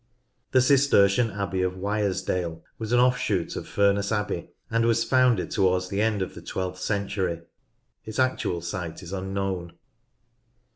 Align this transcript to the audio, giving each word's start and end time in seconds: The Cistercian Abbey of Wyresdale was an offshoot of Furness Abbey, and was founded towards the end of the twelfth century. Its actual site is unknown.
The 0.51 0.61
Cistercian 0.61 1.29
Abbey 1.29 1.61
of 1.61 1.73
Wyresdale 1.77 2.63
was 2.79 2.91
an 2.91 2.99
offshoot 2.99 3.55
of 3.55 3.67
Furness 3.67 4.11
Abbey, 4.11 4.49
and 4.71 4.83
was 4.87 5.03
founded 5.03 5.51
towards 5.51 5.89
the 5.89 6.01
end 6.01 6.23
of 6.23 6.33
the 6.33 6.41
twelfth 6.41 6.81
century. 6.81 7.43
Its 8.03 8.17
actual 8.17 8.61
site 8.61 9.03
is 9.03 9.13
unknown. 9.13 9.73